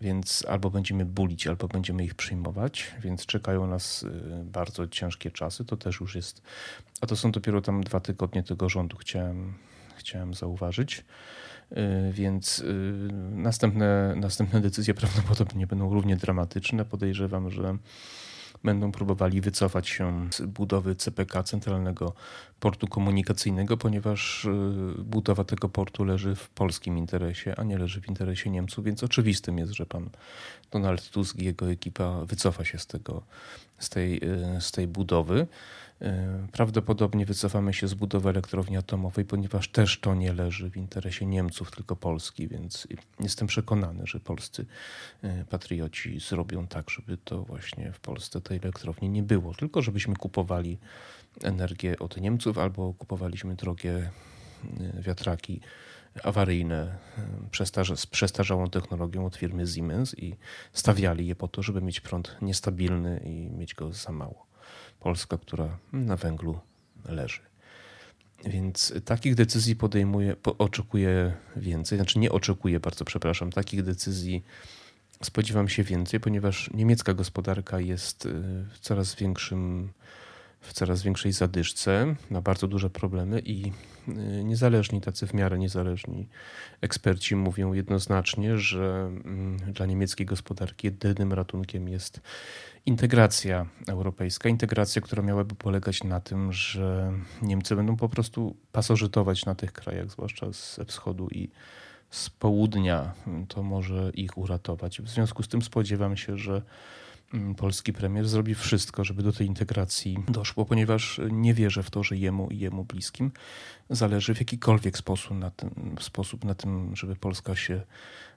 więc 0.01 0.45
albo 0.49 0.69
będziemy 0.69 1.05
bulić, 1.05 1.47
albo 1.47 1.67
będziemy 1.67 2.03
ich 2.03 2.15
przyjmować, 2.15 2.95
więc 3.03 3.25
czekają 3.25 3.67
nas 3.67 4.03
y, 4.03 4.09
bardzo 4.43 4.87
ciężkie 4.87 5.31
czasy. 5.31 5.65
To 5.65 5.77
też 5.77 5.99
już 5.99 6.15
jest, 6.15 6.41
a 7.01 7.07
to 7.07 7.15
są 7.15 7.31
dopiero 7.31 7.61
tam 7.61 7.83
dwa 7.83 7.99
tygodnie 7.99 8.43
tego 8.43 8.69
rządu, 8.69 8.97
chciałem, 8.97 9.53
chciałem 9.95 10.33
zauważyć. 10.33 11.05
Y, 11.71 12.13
więc 12.13 12.59
y, 12.59 13.09
następne, 13.31 14.13
następne 14.15 14.61
decyzje 14.61 14.93
prawdopodobnie 15.03 15.67
będą 15.67 15.93
równie 15.93 16.17
dramatyczne. 16.17 16.85
Podejrzewam, 16.85 17.51
że 17.51 17.77
będą 18.63 18.91
próbowali 18.91 19.41
wycofać 19.41 19.89
się 19.89 20.29
z 20.33 20.41
budowy 20.41 20.95
CPK, 20.95 21.43
Centralnego 21.43 22.13
Portu 22.59 22.87
Komunikacyjnego, 22.87 23.77
ponieważ 23.77 24.45
y, 24.45 25.03
budowa 25.03 25.43
tego 25.43 25.69
portu 25.69 26.03
leży 26.03 26.35
w 26.35 26.49
polskim 26.49 26.97
interesie, 26.97 27.55
a 27.57 27.63
nie 27.63 27.77
leży 27.77 28.01
w 28.01 28.07
interesie 28.07 28.49
Niemców, 28.49 28.85
więc 28.85 29.03
oczywistym 29.03 29.57
jest, 29.57 29.71
że 29.71 29.85
pan 29.85 30.09
Donald 30.71 31.09
Tusk 31.09 31.37
i 31.39 31.45
jego 31.45 31.71
ekipa 31.71 32.25
wycofa 32.25 32.65
się 32.65 32.77
z, 32.79 32.87
tego, 32.87 33.21
z, 33.79 33.89
tej, 33.89 34.23
y, 34.57 34.61
z 34.61 34.71
tej 34.71 34.87
budowy. 34.87 35.47
E, 36.01 36.47
prawdopodobnie 36.51 37.25
wycofamy 37.25 37.73
się 37.73 37.87
z 37.87 37.93
budowy 37.93 38.29
elektrowni 38.29 38.77
atomowej, 38.77 39.25
ponieważ 39.25 39.69
też 39.69 39.99
to 39.99 40.15
nie 40.15 40.33
leży 40.33 40.69
w 40.69 40.77
interesie 40.77 41.25
Niemców, 41.25 41.71
tylko 41.71 41.95
Polski, 41.95 42.47
więc 42.47 42.87
jestem 43.19 43.47
przekonany, 43.47 44.07
że 44.07 44.19
polscy 44.19 44.65
e, 45.21 45.45
patrioci 45.45 46.19
zrobią 46.19 46.67
tak, 46.67 46.89
żeby 46.89 47.17
to 47.17 47.43
właśnie 47.43 47.91
w 47.91 47.99
Polsce 47.99 48.41
tej 48.41 48.57
elektrowni 48.57 49.09
nie 49.09 49.23
było, 49.23 49.53
tylko 49.53 49.81
żebyśmy 49.81 50.15
kupowali 50.15 50.77
energię 51.43 51.99
od 51.99 52.17
Niemców 52.17 52.57
albo 52.57 52.93
kupowaliśmy 52.93 53.55
drogie 53.55 54.09
e, 54.79 55.01
wiatraki 55.01 55.61
awaryjne 56.23 56.97
z 57.95 58.05
przestarzałą 58.05 58.69
technologią 58.69 59.25
od 59.25 59.35
firmy 59.35 59.67
Siemens 59.67 60.19
i 60.19 60.35
stawiali 60.73 61.27
je 61.27 61.35
po 61.35 61.47
to, 61.47 61.63
żeby 61.63 61.81
mieć 61.81 61.99
prąd 61.99 62.37
niestabilny 62.41 63.21
i 63.25 63.49
mieć 63.49 63.75
go 63.75 63.93
za 63.93 64.11
mało. 64.11 64.47
Polska, 64.99 65.37
która 65.37 65.77
na 65.93 66.17
węglu 66.17 66.59
leży. 67.05 67.39
Więc 68.45 68.93
takich 69.05 69.35
decyzji 69.35 69.75
podejmuje, 69.75 70.35
oczekuje 70.57 71.33
więcej, 71.55 71.97
znaczy 71.97 72.19
nie 72.19 72.31
oczekuję, 72.31 72.79
bardzo 72.79 73.05
przepraszam, 73.05 73.51
takich 73.51 73.83
decyzji 73.83 74.43
spodziewam 75.23 75.69
się 75.69 75.83
więcej, 75.83 76.19
ponieważ 76.19 76.69
niemiecka 76.73 77.13
gospodarka 77.13 77.79
jest 77.79 78.25
y, 78.25 78.29
w 78.73 78.79
coraz 78.81 79.15
większym, 79.15 79.89
w 80.61 80.73
coraz 80.73 81.03
większej 81.03 81.31
zadyszce, 81.31 82.15
ma 82.29 82.41
bardzo 82.41 82.67
duże 82.67 82.89
problemy 82.89 83.39
i 83.39 83.71
y, 84.07 84.43
niezależni, 84.43 85.01
tacy 85.01 85.27
w 85.27 85.33
miarę 85.33 85.57
niezależni 85.57 86.27
eksperci 86.81 87.35
mówią 87.35 87.73
jednoznacznie, 87.73 88.57
że 88.57 89.11
mm, 89.25 89.57
dla 89.57 89.85
niemieckiej 89.85 90.25
gospodarki 90.25 90.87
jedynym 90.87 91.33
ratunkiem 91.33 91.87
jest 91.87 92.21
integracja 92.85 93.65
europejska, 93.87 94.49
integracja, 94.49 95.01
która 95.01 95.23
miałaby 95.23 95.55
polegać 95.55 96.03
na 96.03 96.19
tym, 96.19 96.53
że 96.53 97.13
Niemcy 97.41 97.75
będą 97.75 97.97
po 97.97 98.09
prostu 98.09 98.55
pasożytować 98.71 99.45
na 99.45 99.55
tych 99.55 99.73
krajach, 99.73 100.11
zwłaszcza 100.11 100.51
ze 100.51 100.85
wschodu 100.85 101.27
i 101.31 101.49
z 102.09 102.29
południa. 102.29 103.13
To 103.47 103.63
może 103.63 104.11
ich 104.13 104.37
uratować. 104.37 105.01
W 105.01 105.09
związku 105.09 105.43
z 105.43 105.47
tym 105.47 105.61
spodziewam 105.61 106.17
się, 106.17 106.37
że 106.37 106.61
polski 107.57 107.93
premier 107.93 108.27
zrobi 108.27 108.55
wszystko, 108.55 109.03
żeby 109.03 109.23
do 109.23 109.33
tej 109.33 109.47
integracji 109.47 110.17
doszło, 110.27 110.65
ponieważ 110.65 111.21
nie 111.31 111.53
wierzę 111.53 111.83
w 111.83 111.89
to, 111.89 112.03
że 112.03 112.17
jemu 112.17 112.49
i 112.49 112.59
jemu 112.59 112.83
bliskim 112.83 113.31
zależy 113.89 114.35
w 114.35 114.39
jakikolwiek 114.39 114.97
sposób 114.97 115.37
na 115.37 115.51
tym, 115.51 115.95
sposób 115.99 116.45
na 116.45 116.55
tym 116.55 116.95
żeby 116.95 117.15
Polska 117.15 117.55
się 117.55 117.81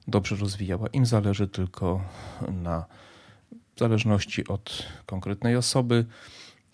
dobrze 0.08 0.36
rozwijała. 0.36 0.86
Im 0.86 1.06
zależy 1.06 1.48
tylko 1.48 2.04
na 2.52 2.84
w 3.76 3.78
zależności 3.78 4.48
od 4.48 4.86
konkretnej 5.06 5.56
osoby, 5.56 6.06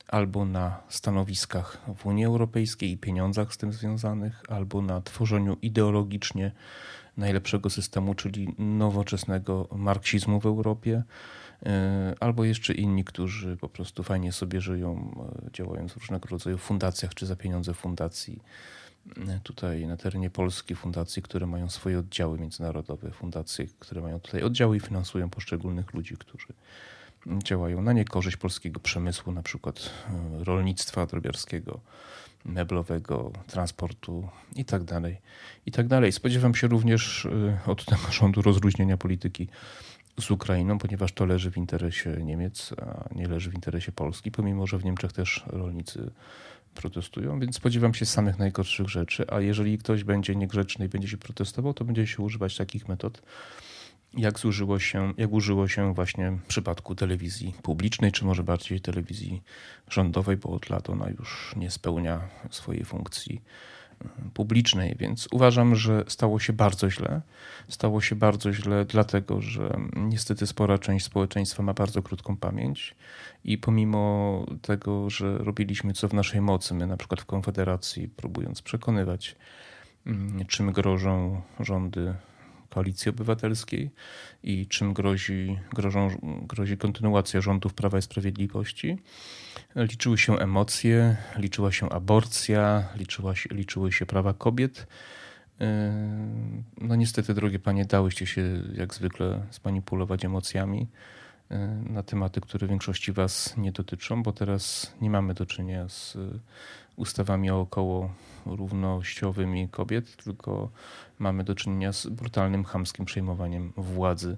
albo 0.09 0.45
na 0.45 0.81
stanowiskach 0.89 1.83
w 1.97 2.07
Unii 2.07 2.25
Europejskiej 2.25 2.91
i 2.91 2.99
pieniądzach 2.99 3.55
z 3.55 3.57
tym 3.57 3.73
związanych, 3.73 4.43
albo 4.49 4.83
na 4.83 5.01
tworzeniu 5.01 5.57
ideologicznie 5.63 6.53
najlepszego 7.17 7.71
systemu, 7.71 8.15
czyli 8.15 8.55
nowoczesnego 8.59 9.69
marksizmu 9.73 10.41
w 10.41 10.47
Europie, 10.47 11.03
albo 12.21 12.45
jeszcze 12.45 12.75
inni, 12.75 13.05
którzy 13.05 13.57
po 13.57 13.69
prostu 13.69 14.03
fajnie 14.03 14.33
sobie 14.33 14.61
żyją, 14.61 15.15
e, 15.47 15.53
działając 15.53 15.93
w 15.93 15.97
różnego 15.97 16.29
rodzaju 16.29 16.59
fundacjach 16.59 17.15
czy 17.15 17.27
za 17.27 17.37
pieniądze 17.37 17.75
fundacji. 17.75 18.43
E, 19.29 19.41
tutaj 19.43 19.87
na 19.87 19.97
terenie 19.97 20.31
Polski 20.31 20.75
fundacji, 20.75 21.23
które 21.23 21.47
mają 21.47 21.71
swoje 21.71 21.99
oddziały 21.99 22.39
międzynarodowe, 22.39 23.11
fundacje, 23.11 23.67
które 23.79 24.01
mają 24.01 24.21
tutaj 24.21 24.43
oddziały 24.43 24.77
i 24.77 24.81
finansują 24.81 25.31
poszczególnych 25.31 25.95
ludzi, 25.95 26.17
którzy 26.17 26.47
działają 27.43 27.83
na 27.83 27.93
niekorzyść 27.93 28.37
polskiego 28.37 28.81
przemysłu, 28.81 29.33
na 29.33 29.43
przykład 29.43 29.91
e, 30.41 30.45
rolnictwa 30.45 31.07
drobiarskiego, 31.07 31.81
meblowego, 32.45 33.33
transportu 33.47 34.29
itd. 34.57 34.87
Tak 34.87 35.13
itd. 35.67 36.01
Tak 36.01 36.15
Spodziewam 36.15 36.55
się 36.55 36.67
również 36.67 37.27
e, 37.27 37.59
od 37.71 37.85
tego 37.85 38.13
rządu 38.13 38.43
rozluźnienia 38.43 38.97
polityki 38.97 39.49
z 40.21 40.31
Ukrainą, 40.31 40.79
ponieważ 40.79 41.13
to 41.13 41.25
leży 41.27 41.51
w 41.51 41.57
interesie 41.57 42.11
Niemiec, 42.11 42.75
a 42.83 43.15
nie 43.15 43.29
leży 43.29 43.51
w 43.51 43.55
interesie 43.55 43.93
Polski, 43.93 44.31
pomimo 44.31 44.67
że 44.67 44.79
w 44.79 44.85
Niemczech 44.85 45.13
też 45.13 45.45
rolnicy 45.47 46.11
protestują, 46.75 47.41
więc 47.41 47.57
spodziewam 47.57 47.95
się 47.95 48.07
samych 48.07 48.39
najgorszych 48.39 48.89
rzeczy, 48.89 49.25
a 49.31 49.41
jeżeli 49.41 49.79
ktoś 49.79 50.05
będzie 50.05 50.37
niegrzeczny 50.37 50.85
i 50.85 50.89
będzie 50.89 51.09
się 51.09 51.17
protestował, 51.17 51.75
to 51.75 51.85
będzie 51.85 52.07
się 52.07 52.23
używać 52.23 52.57
takich 52.57 52.89
metod, 52.89 53.23
jak 54.17 54.39
zużyło 54.39 54.79
się, 54.79 55.13
jak 55.17 55.33
użyło 55.33 55.69
się 55.69 55.95
właśnie 55.95 56.31
w 56.31 56.47
przypadku 56.47 56.95
telewizji 56.95 57.55
publicznej, 57.63 58.13
czy 58.13 58.25
może 58.25 58.43
bardziej 58.43 58.81
telewizji 58.81 59.43
rządowej, 59.91 60.37
bo 60.37 60.51
od 60.51 60.71
lat 60.71 60.91
ona 60.91 61.11
już 61.11 61.55
nie 61.57 61.71
spełnia 61.71 62.21
swojej 62.51 62.85
funkcji 62.85 63.43
publicznej, 64.35 64.97
więc 64.99 65.29
uważam, 65.31 65.77
że 65.77 66.05
stało 66.09 66.39
się 66.39 66.53
bardzo 66.53 66.91
źle. 66.91 67.21
Stało 67.69 68.01
się 68.01 68.17
bardzo 68.17 68.53
źle, 68.53 68.85
dlatego 68.85 69.41
że 69.41 69.77
niestety 69.97 70.47
spora 70.47 70.79
część 70.79 71.05
społeczeństwa 71.05 71.63
ma 71.63 71.75
bardzo 71.75 72.03
krótką 72.03 72.37
pamięć 72.37 72.95
i 73.45 73.59
pomimo 73.59 74.47
tego, 74.63 75.11
że 75.11 75.39
robiliśmy 75.39 75.93
co 75.93 76.09
w 76.09 76.15
naszej 76.15 76.41
mocy, 76.41 76.75
my 76.75 76.87
na 76.87 76.97
przykład 76.97 77.21
w 77.21 77.27
Konfederacji, 77.27 78.09
próbując 78.09 78.63
przekonywać, 78.63 79.37
mm, 80.07 80.47
czym 80.47 80.73
grożą 80.73 81.43
rządy 81.61 82.15
Koalicji 82.77 83.11
Obywatelskiej 83.11 83.91
i 84.43 84.67
czym 84.67 84.95
grozi, 84.95 85.59
grożą, 85.73 86.09
grozi 86.43 86.77
kontynuacja 86.77 87.41
rządów 87.41 87.75
Prawa 87.75 87.99
i 87.99 88.03
Sprawiedliwości. 88.03 88.99
Liczyły 89.77 90.19
się 90.19 90.39
emocje, 90.39 91.17
liczyła 91.37 91.73
się 91.73 91.89
aborcja, 91.89 92.89
liczyła 92.97 93.35
się, 93.35 93.49
liczyły 93.53 93.93
się 93.93 94.07
prawa 94.07 94.35
kobiet, 94.35 94.87
No 96.81 96.97
niestety, 96.97 97.35
drogie 97.35 97.59
panie, 97.59 97.85
dałyście 97.85 98.27
się 98.27 98.63
jak 98.75 98.95
zwykle 98.95 99.43
zmanipulować 99.51 100.25
emocjami 100.25 100.87
na 101.91 102.03
tematy, 102.03 102.41
które 102.41 102.67
większości 102.67 103.13
was 103.13 103.57
nie 103.57 103.73
dotyczą, 103.73 104.23
bo 104.23 104.33
teraz 104.33 104.93
nie 105.01 105.11
mamy 105.11 105.35
do 105.35 105.47
czynienia 105.47 105.89
z 105.89 106.17
ustawami 106.97 107.51
około 107.51 108.11
równościowymi 108.47 109.69
kobiet, 109.69 110.17
tylko 110.17 110.71
mamy 111.19 111.45
do 111.45 111.55
czynienia 111.55 111.93
z 111.93 112.07
brutalnym, 112.07 112.65
chamskim 112.65 113.05
przejmowaniem 113.05 113.73
władzy 113.77 114.37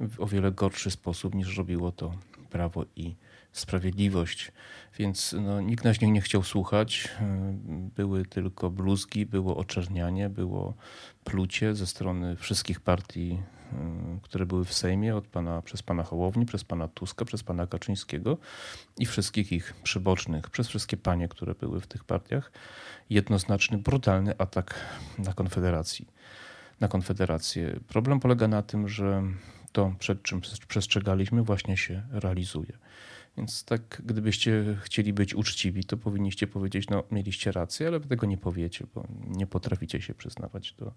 w 0.00 0.20
o 0.20 0.26
wiele 0.26 0.52
gorszy 0.52 0.90
sposób 0.90 1.34
niż 1.34 1.56
robiło 1.56 1.92
to 1.92 2.14
Prawo 2.50 2.84
i 2.96 3.14
Sprawiedliwość. 3.52 4.52
Więc 4.98 5.34
no, 5.40 5.60
nikt 5.60 5.84
nas 5.84 6.00
nie, 6.00 6.10
nie 6.10 6.20
chciał 6.20 6.42
słuchać. 6.42 7.08
Były 7.96 8.26
tylko 8.26 8.70
bluzgi, 8.70 9.26
było 9.26 9.56
oczernianie, 9.56 10.28
było 10.28 10.74
plucie 11.24 11.74
ze 11.74 11.86
strony 11.86 12.36
wszystkich 12.36 12.80
partii, 12.80 13.38
które 14.22 14.46
były 14.46 14.64
w 14.64 14.74
Sejmie, 14.74 15.16
od 15.16 15.26
pana, 15.26 15.62
przez 15.62 15.82
pana 15.82 16.02
Hołowni, 16.02 16.46
przez 16.46 16.64
pana 16.64 16.88
Tuska, 16.88 17.24
przez 17.24 17.42
pana 17.42 17.66
Kaczyńskiego 17.66 18.38
i 18.98 19.06
wszystkich 19.06 19.52
ich 19.52 19.74
przybocznych, 19.82 20.50
przez 20.50 20.68
wszystkie 20.68 20.96
panie, 20.96 21.28
które 21.28 21.54
były 21.54 21.80
w 21.80 21.86
tych 21.86 22.04
partiach. 22.04 22.52
Jednoznaczny, 23.10 23.78
brutalny 23.78 24.38
atak 24.38 24.74
na 25.18 25.32
Konfederacji. 25.32 26.08
Na 26.80 26.88
Konfederację. 26.88 27.80
Problem 27.88 28.20
polega 28.20 28.48
na 28.48 28.62
tym, 28.62 28.88
że 28.88 29.22
to, 29.72 29.94
przed 29.98 30.22
czym 30.22 30.40
przestrzegaliśmy, 30.68 31.42
właśnie 31.42 31.76
się 31.76 32.02
realizuje. 32.10 32.72
Więc 33.36 33.64
tak, 33.64 34.02
gdybyście 34.06 34.78
chcieli 34.82 35.12
być 35.12 35.34
uczciwi, 35.34 35.84
to 35.84 35.96
powinniście 35.96 36.46
powiedzieć, 36.46 36.90
no 36.90 37.02
mieliście 37.10 37.52
rację, 37.52 37.86
ale 37.86 38.00
tego 38.00 38.26
nie 38.26 38.38
powiecie, 38.38 38.86
bo 38.94 39.04
nie 39.26 39.46
potraficie 39.46 40.02
się 40.02 40.14
przyznawać 40.14 40.72
do, 40.72 40.92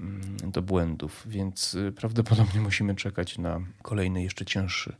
mm, 0.00 0.36
do 0.50 0.62
błędów. 0.62 1.26
Więc 1.26 1.74
y, 1.74 1.92
prawdopodobnie 1.92 2.60
musimy 2.60 2.94
czekać 2.94 3.38
na 3.38 3.60
kolejny, 3.82 4.22
jeszcze 4.22 4.44
cięższy, 4.44 4.96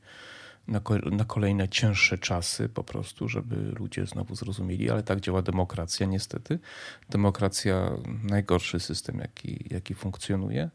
na 1.13 1.25
kolejne 1.25 1.69
cięższe 1.69 2.19
czasy 2.19 2.69
po 2.69 2.85
prostu, 2.85 3.29
żeby 3.29 3.57
ludzie 3.57 4.07
znowu 4.07 4.35
zrozumieli, 4.35 4.91
ale 4.91 5.03
tak 5.03 5.21
działa 5.21 5.43
demokracja 5.43 6.07
niestety. 6.07 6.59
Demokracja, 7.11 7.91
najgorszy 8.23 8.81
system, 8.81 9.19
jaki, 9.19 9.65
jaki 9.71 9.95
funkcjonuje. 9.95 10.71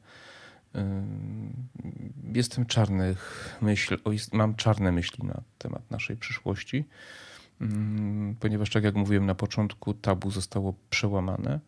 Jestem 2.33 2.65
czarnych 2.65 3.49
myśl, 3.61 3.97
mam 4.33 4.55
czarne 4.55 4.91
myśli 4.91 5.27
na 5.27 5.41
temat 5.57 5.91
naszej 5.91 6.17
przyszłości, 6.17 6.85
ponieważ 8.39 8.69
tak 8.69 8.83
jak 8.83 8.95
mówiłem 8.95 9.25
na 9.25 9.35
początku, 9.35 9.93
tabu 9.93 10.31
zostało 10.31 10.73
przełamane 10.89 11.59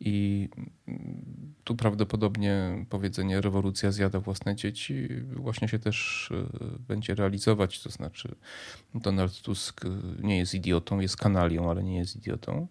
i 0.00 0.48
tu 1.64 1.76
prawdopodobnie 1.76 2.84
powiedzenie 2.90 3.40
rewolucja 3.40 3.92
zjada 3.92 4.20
własne 4.20 4.56
dzieci 4.56 5.08
właśnie 5.36 5.68
się 5.68 5.78
też 5.78 6.28
e, 6.34 6.78
będzie 6.88 7.14
realizować. 7.14 7.82
To 7.82 7.90
znaczy, 7.90 8.34
Donald 8.94 9.40
Tusk 9.40 9.80
nie 10.22 10.38
jest 10.38 10.54
idiotą, 10.54 11.00
jest 11.00 11.16
kanalią, 11.16 11.70
ale 11.70 11.84
nie 11.84 11.96
jest 11.96 12.16
idiotą 12.16 12.66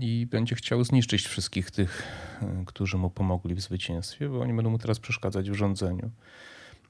i 0.00 0.26
będzie 0.30 0.56
chciał 0.56 0.84
zniszczyć 0.84 1.26
wszystkich 1.26 1.70
tych, 1.70 2.02
e, 2.42 2.64
którzy 2.66 2.96
mu 2.96 3.10
pomogli 3.10 3.54
w 3.54 3.60
zwycięstwie, 3.60 4.28
bo 4.28 4.40
oni 4.40 4.54
będą 4.54 4.70
mu 4.70 4.78
teraz 4.78 4.98
przeszkadzać 4.98 5.50
w 5.50 5.54
rządzeniu. 5.54 6.10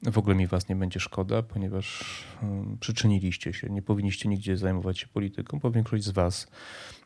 W 0.03 0.17
ogóle 0.17 0.35
mi 0.35 0.47
was 0.47 0.69
nie 0.69 0.75
będzie 0.75 0.99
szkoda, 0.99 1.43
ponieważ 1.43 2.03
e, 2.43 2.77
przyczyniliście 2.79 3.53
się. 3.53 3.69
Nie 3.69 3.81
powinniście 3.81 4.29
nigdzie 4.29 4.57
zajmować 4.57 4.99
się 4.99 5.07
polityką, 5.07 5.59
bo 5.59 5.71
większość 5.71 6.03
z 6.03 6.09
was, 6.11 6.47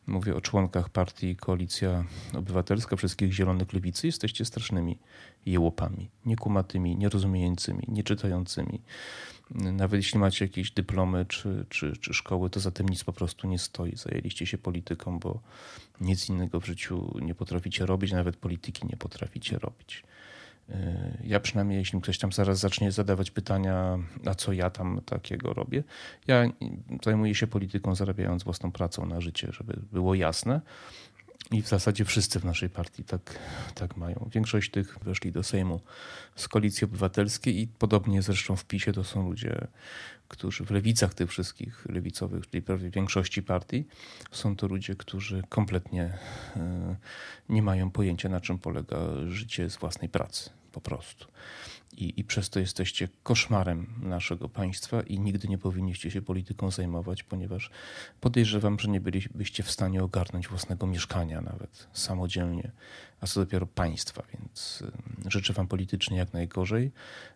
mówię 0.09 0.35
o 0.35 0.41
członkach 0.41 0.89
partii 0.89 1.35
Koalicja 1.35 2.05
Obywatelska, 2.33 2.95
wszystkich 2.95 3.33
zielonych 3.33 3.73
lewicy, 3.73 4.07
jesteście 4.07 4.45
strasznymi 4.45 4.97
jełopami, 5.45 6.09
niekumatymi, 6.25 6.97
nierozumiejącymi, 6.97 7.83
nieczytającymi. 7.87 8.81
Nawet 9.51 9.97
jeśli 9.97 10.19
macie 10.19 10.45
jakieś 10.45 10.71
dyplomy 10.71 11.25
czy, 11.25 11.65
czy, 11.69 11.97
czy 11.97 12.13
szkoły, 12.13 12.49
to 12.49 12.59
za 12.59 12.71
tym 12.71 12.89
nic 12.89 13.03
po 13.03 13.13
prostu 13.13 13.47
nie 13.47 13.59
stoi. 13.59 13.95
Zajęliście 13.95 14.45
się 14.45 14.57
polityką, 14.57 15.19
bo 15.19 15.41
nic 16.01 16.29
innego 16.29 16.59
w 16.59 16.65
życiu 16.65 17.19
nie 17.21 17.35
potraficie 17.35 17.85
robić, 17.85 18.11
nawet 18.11 18.35
polityki 18.37 18.87
nie 18.87 18.97
potraficie 18.97 19.59
robić. 19.59 20.03
Ja 21.23 21.39
przynajmniej, 21.39 21.79
jeśli 21.79 22.01
ktoś 22.01 22.17
tam 22.17 22.31
zaraz 22.31 22.59
zacznie 22.59 22.91
zadawać 22.91 23.31
pytania, 23.31 23.99
a 24.25 24.35
co 24.35 24.53
ja 24.53 24.69
tam 24.69 25.01
takiego 25.05 25.53
robię, 25.53 25.83
ja 26.27 26.43
zajmuję 27.03 27.35
się 27.35 27.47
polityką, 27.47 27.95
zarabiając 27.95 28.43
własną 28.43 28.71
pracą 28.71 29.05
na 29.05 29.21
życie, 29.21 29.47
żeby 29.51 29.79
było 29.91 30.15
jasne. 30.15 30.61
I 31.51 31.61
w 31.61 31.67
zasadzie 31.67 32.05
wszyscy 32.05 32.39
w 32.39 32.45
naszej 32.45 32.69
partii 32.69 33.03
tak, 33.03 33.39
tak 33.75 33.97
mają. 33.97 34.29
Większość 34.33 34.71
tych 34.71 34.99
weszli 34.99 35.31
do 35.31 35.43
Sejmu 35.43 35.81
z 36.35 36.47
koalicji 36.47 36.85
obywatelskiej 36.85 37.59
i 37.59 37.67
podobnie 37.67 38.21
zresztą 38.21 38.55
w 38.55 38.65
PiSie 38.65 38.93
to 38.93 39.03
są 39.03 39.29
ludzie, 39.29 39.67
którzy 40.27 40.65
w 40.65 40.71
lewicach 40.71 41.13
tych 41.13 41.29
wszystkich 41.29 41.85
lewicowych, 41.85 42.49
czyli 42.49 42.61
prawie 42.61 42.89
większości 42.89 43.43
partii, 43.43 43.85
są 44.31 44.55
to 44.55 44.67
ludzie, 44.67 44.95
którzy 44.95 45.43
kompletnie 45.49 46.17
e, 46.55 46.95
nie 47.49 47.61
mają 47.61 47.91
pojęcia, 47.91 48.29
na 48.29 48.41
czym 48.41 48.57
polega 48.59 48.97
życie 49.27 49.69
z 49.69 49.77
własnej 49.77 50.09
pracy. 50.09 50.58
Po 50.71 50.81
prostu 50.81 51.25
i, 51.99 52.19
i 52.19 52.23
przez 52.23 52.49
to 52.49 52.59
jesteście 52.59 53.07
koszmarem 53.23 53.87
naszego 54.01 54.49
państwa 54.49 55.01
i 55.01 55.19
nigdy 55.19 55.47
nie 55.47 55.57
powinniście 55.57 56.11
się 56.11 56.21
polityką 56.21 56.71
zajmować, 56.71 57.23
ponieważ 57.23 57.69
podejrzewam, 58.21 58.79
że 58.79 58.87
nie 58.87 59.01
bylibyście 59.01 59.63
w 59.63 59.71
stanie 59.71 60.03
ogarnąć 60.03 60.47
własnego 60.47 60.87
mieszkania 60.87 61.41
nawet 61.41 61.87
samodzielnie, 61.93 62.71
a 63.21 63.27
co 63.27 63.39
dopiero 63.39 63.65
państwa, 63.65 64.23
więc 64.33 64.83
y, 65.27 65.31
życzę 65.31 65.53
wam 65.53 65.67
politycznie 65.67 66.17
jak 66.17 66.33
najgorzej. 66.33 66.91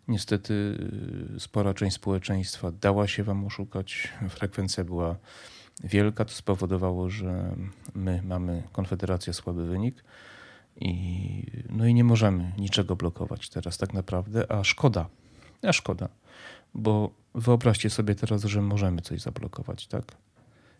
Niestety 0.08 0.54
y, 1.36 1.40
spora 1.40 1.74
część 1.74 1.96
społeczeństwa 1.96 2.72
dała 2.72 3.08
się 3.08 3.24
wam 3.24 3.46
oszukać, 3.46 4.10
frekwencja 4.30 4.84
była 4.84 5.16
wielka, 5.84 6.26
to 6.26 6.32
spowodowało, 6.32 7.10
że 7.10 7.56
my 7.96 8.22
mamy 8.24 8.64
Konfederacja 8.72 9.34
słaby 9.34 9.66
wynik. 9.66 10.04
I, 10.76 11.64
no 11.70 11.86
i 11.86 11.94
nie 11.94 12.04
możemy 12.04 12.52
niczego 12.58 12.96
blokować 12.96 13.50
teraz 13.50 13.78
tak 13.78 13.94
naprawdę, 13.94 14.52
a 14.52 14.64
szkoda, 14.64 15.10
a 15.62 15.74
szkoda, 15.74 16.10
bo 16.74 17.14
wyobraźcie 17.36 17.90
sobie 17.90 18.16
teraz, 18.16 18.44
że 18.44 18.62
możemy 18.62 19.02
coś 19.02 19.22
zablokować, 19.22 19.88
tak? 19.88 20.04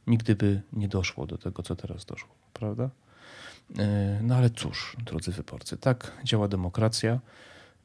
Nigdy 0.08 0.36
by 0.36 0.62
nie 0.74 0.88
doszło 0.88 1.26
do 1.26 1.38
tego, 1.38 1.64
co 1.64 1.76
teraz 1.76 2.06
doszło, 2.06 2.36
prawda? 2.54 2.90
E, 3.80 4.20
no 4.24 4.36
ale 4.36 4.50
cóż, 4.50 4.98
drodzy 5.06 5.32
wyborcy, 5.32 5.78
tak 5.78 6.12
działa 6.24 6.48
demokracja, 6.48 7.20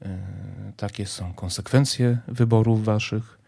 e, 0.03 0.73
takie 0.77 1.07
są 1.07 1.35
konsekwencje 1.35 2.18
wyborów 2.29 2.85
waszych. 2.85 3.38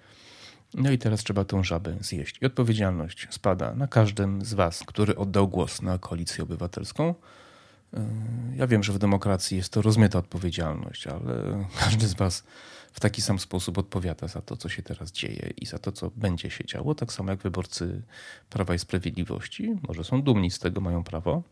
No 0.74 0.90
i 0.90 0.98
teraz 0.98 1.24
trzeba 1.24 1.44
tą 1.44 1.64
żabę 1.64 1.96
zjeść. 2.00 2.38
I 2.42 2.46
odpowiedzialność 2.46 3.26
spada 3.30 3.74
na 3.74 3.86
każdym 3.86 4.44
z 4.44 4.54
was, 4.54 4.84
który 4.86 5.16
oddał 5.16 5.48
głos 5.48 5.82
na 5.82 5.98
koalicję 5.98 6.44
obywatelską. 6.44 7.14
E, 7.94 8.06
ja 8.56 8.66
wiem, 8.66 8.82
że 8.82 8.92
w 8.92 8.98
demokracji 8.98 9.56
jest 9.56 9.72
to 9.72 9.82
rozmyta 9.82 10.18
odpowiedzialność, 10.18 11.06
ale 11.06 11.64
każdy 11.78 12.06
z 12.06 12.14
Was 12.14 12.44
w 12.92 13.00
taki 13.00 13.22
sam 13.22 13.38
sposób 13.38 13.78
odpowiada 13.78 14.28
za 14.28 14.40
to, 14.40 14.56
co 14.56 14.68
się 14.68 14.82
teraz 14.82 15.12
dzieje 15.12 15.50
i 15.56 15.66
za 15.66 15.78
to, 15.78 15.92
co 15.92 16.10
będzie 16.16 16.50
się 16.50 16.64
działo. 16.64 16.94
Tak 16.94 17.12
samo 17.12 17.30
jak 17.30 17.40
wyborcy 17.40 18.02
Prawa 18.50 18.74
i 18.74 18.78
Sprawiedliwości. 18.78 19.76
Może 19.88 20.04
są 20.04 20.22
dumni 20.22 20.50
z 20.50 20.58
tego, 20.58 20.80
mają 20.80 21.04
prawo, 21.04 21.42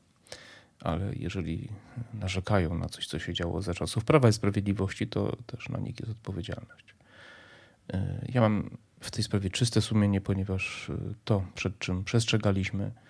ale 0.80 1.12
jeżeli 1.16 1.68
narzekają 2.14 2.78
na 2.78 2.88
coś, 2.88 3.06
co 3.06 3.18
się 3.18 3.34
działo 3.34 3.62
za 3.62 3.74
czasów 3.74 4.04
Prawa 4.04 4.28
i 4.28 4.32
Sprawiedliwości, 4.32 5.06
to 5.06 5.36
też 5.46 5.68
na 5.68 5.78
nich 5.78 6.00
jest 6.00 6.12
odpowiedzialność. 6.12 6.94
E, 7.92 8.26
ja 8.28 8.40
mam 8.40 8.70
w 9.00 9.10
tej 9.10 9.24
sprawie 9.24 9.50
czyste 9.50 9.80
sumienie, 9.80 10.20
ponieważ 10.20 10.90
to, 11.24 11.44
przed 11.54 11.78
czym 11.78 12.04
przestrzegaliśmy, 12.04 12.84
e, 12.84 13.07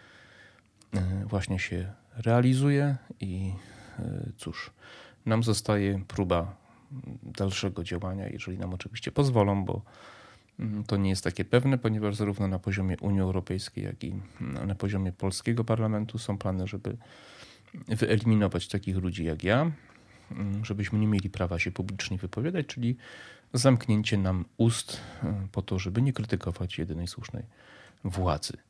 właśnie 1.27 1.59
się 1.59 1.93
realizuje 2.17 2.97
i 3.21 3.53
e, 3.99 4.31
cóż, 4.37 4.71
nam 5.27 5.43
zostaje 5.43 6.05
próba 6.09 6.57
dalszego 7.23 7.85
działania, 7.85 8.29
jeżeli 8.29 8.59
nam 8.59 8.75
oczywiście 8.75 9.13
pozwolą, 9.13 9.65
bo 9.65 9.83
mm, 10.59 10.85
to 10.85 10.97
nie 10.97 11.11
jest 11.11 11.25
takie 11.25 11.45
pewne, 11.45 11.79
ponieważ 11.79 12.17
zarówno 12.17 12.49
na 12.49 12.59
poziomie 12.59 12.97
Unii 13.01 13.21
Europejskiej, 13.21 13.85
jak 13.85 14.05
i 14.05 14.21
mm, 14.41 14.67
na 14.67 14.75
poziomie 14.75 15.13
polskiego 15.13 15.65
parlamentu 15.65 16.19
są 16.19 16.39
plany, 16.39 16.67
żeby 16.67 16.97
wyeliminować 17.89 18.69
takich 18.69 18.97
ludzi 18.97 19.25
jak 19.25 19.45
ja, 19.45 19.71
mm, 20.31 20.65
żebyśmy 20.65 20.99
nie 20.99 21.07
mieli 21.07 21.31
prawa 21.31 21.59
się 21.59 21.71
publicznie 21.71 22.19
wypowiadać, 22.19 22.67
czyli 22.67 22.97
zamknięcie 23.53 24.19
nam 24.19 24.45
ust 24.57 25.01
e, 25.23 25.47
po 25.53 25.63
to, 25.63 25.79
żeby 25.79 26.03
nie 26.03 26.13
krytykować 26.13 26.79
jedynej 26.79 27.07
słusznej 27.07 27.43
władzy. 28.05 28.68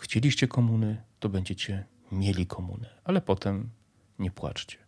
Chcieliście 0.00 0.48
komuny, 0.48 1.02
to 1.20 1.28
będziecie 1.28 1.84
mieli 2.12 2.46
komunę, 2.46 2.88
ale 3.04 3.20
potem 3.20 3.70
nie 4.18 4.30
płaczcie. 4.30 4.78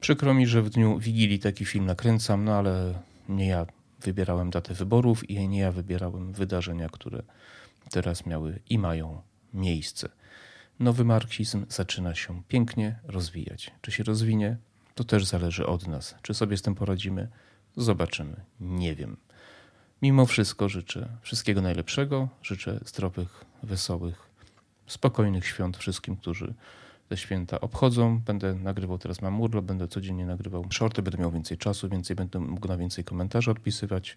Przykro 0.00 0.34
mi, 0.34 0.46
że 0.46 0.62
w 0.62 0.70
dniu 0.70 0.98
Wigilii 0.98 1.38
taki 1.38 1.64
film 1.64 1.86
nakręcam, 1.86 2.44
no 2.44 2.54
ale 2.54 3.02
nie 3.28 3.46
ja 3.46 3.66
wybierałem 4.00 4.50
datę 4.50 4.74
wyborów 4.74 5.30
i 5.30 5.48
nie 5.48 5.58
ja 5.58 5.72
wybierałem 5.72 6.32
wydarzenia, 6.32 6.88
które 6.88 7.22
teraz 7.90 8.26
miały 8.26 8.60
i 8.70 8.78
mają 8.78 9.22
miejsce. 9.54 10.08
nowy 10.80 11.04
marksizm 11.04 11.66
zaczyna 11.68 12.14
się 12.14 12.42
pięknie 12.48 12.98
rozwijać. 13.04 13.70
Czy 13.82 13.92
się 13.92 14.04
rozwinie, 14.04 14.56
to 14.94 15.04
też 15.04 15.24
zależy 15.24 15.66
od 15.66 15.86
nas. 15.86 16.14
Czy 16.22 16.34
sobie 16.34 16.56
z 16.56 16.62
tym 16.62 16.74
poradzimy, 16.74 17.28
zobaczymy. 17.76 18.36
Nie 18.60 18.94
wiem. 18.94 19.16
Mimo 20.02 20.26
wszystko 20.26 20.68
życzę 20.68 21.08
wszystkiego 21.22 21.62
najlepszego, 21.62 22.28
życzę 22.42 22.80
zdrowych, 22.84 23.44
wesołych, 23.62 24.27
spokojnych 24.88 25.46
świąt 25.46 25.76
wszystkim, 25.76 26.16
którzy 26.16 26.54
te 27.08 27.16
święta 27.16 27.60
obchodzą. 27.60 28.20
Będę 28.20 28.54
nagrywał 28.54 28.98
teraz 28.98 29.22
mam 29.22 29.40
urlop, 29.40 29.64
będę 29.64 29.88
codziennie 29.88 30.26
nagrywał 30.26 30.64
shorty, 30.70 31.02
będę 31.02 31.18
miał 31.18 31.30
więcej 31.30 31.58
czasu, 31.58 31.88
więcej 31.88 32.16
będę 32.16 32.38
mógł 32.40 32.68
na 32.68 32.76
więcej 32.76 33.04
komentarzy 33.04 33.50
odpisywać. 33.50 34.16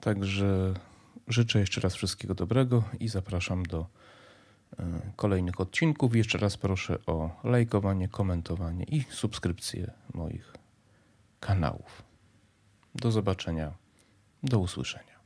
Także 0.00 0.74
życzę 1.28 1.60
jeszcze 1.60 1.80
raz 1.80 1.94
wszystkiego 1.94 2.34
dobrego 2.34 2.84
i 3.00 3.08
zapraszam 3.08 3.66
do 3.66 3.86
e, 4.78 5.00
kolejnych 5.16 5.60
odcinków. 5.60 6.16
Jeszcze 6.16 6.38
raz 6.38 6.56
proszę 6.56 6.98
o 7.06 7.30
lajkowanie, 7.44 8.08
komentowanie 8.08 8.84
i 8.84 9.04
subskrypcję 9.10 9.90
moich 10.14 10.54
kanałów. 11.40 12.02
Do 12.94 13.10
zobaczenia, 13.10 13.72
do 14.42 14.58
usłyszenia. 14.58 15.17